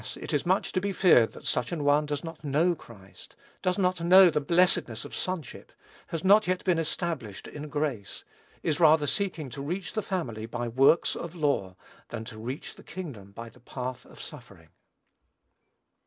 [0.19, 3.77] it is much to be feared that such an one does not know Christ; does
[3.77, 5.71] not know the blessedness of sonship;
[6.07, 8.23] has not yet been established in grace;
[8.63, 11.75] is rather seeking to reach the family by works of law,
[12.09, 14.69] than to reach the kingdom by the path of suffering.